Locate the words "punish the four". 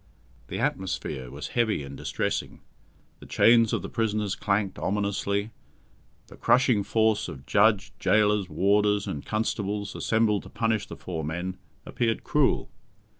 10.49-11.23